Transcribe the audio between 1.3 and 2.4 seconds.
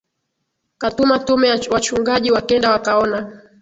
ya wachungaji